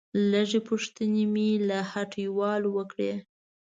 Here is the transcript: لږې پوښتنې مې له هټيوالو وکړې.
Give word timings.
لږې 0.31 0.59
پوښتنې 0.67 1.23
مې 1.33 1.49
له 1.67 1.79
هټيوالو 1.91 2.69
وکړې. 2.77 3.11